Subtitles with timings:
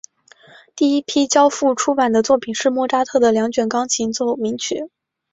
[0.75, 4.89] 第一批交付出版的作品是莫扎特的两卷钢琴奏鸣曲。